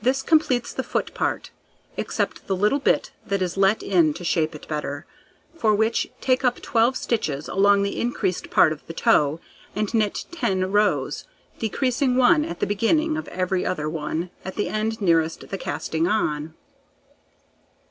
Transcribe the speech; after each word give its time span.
This 0.00 0.22
completes 0.22 0.72
the 0.72 0.82
foot 0.82 1.12
part, 1.12 1.50
except 1.98 2.46
the 2.46 2.56
little 2.56 2.78
bit 2.78 3.12
that 3.26 3.42
is 3.42 3.58
let 3.58 3.82
in 3.82 4.14
to 4.14 4.24
shape 4.24 4.54
it 4.54 4.66
better, 4.66 5.04
for 5.54 5.74
which 5.74 6.10
take 6.22 6.42
up 6.42 6.62
12 6.62 6.96
stitches 6.96 7.48
along 7.48 7.82
the 7.82 8.00
increased 8.00 8.48
part 8.48 8.72
of 8.72 8.82
the 8.86 8.94
toe, 8.94 9.40
and 9.76 9.92
knit 9.92 10.24
10 10.32 10.72
rows, 10.72 11.26
decreasing 11.58 12.16
1 12.16 12.46
at 12.46 12.60
the 12.60 12.66
beginning 12.66 13.18
of 13.18 13.28
every 13.28 13.66
other 13.66 13.90
one 13.90 14.30
at 14.42 14.54
the 14.54 14.68
end 14.68 15.02
nearest 15.02 15.46
the 15.46 15.58
casting 15.58 16.08
on. 16.08 16.54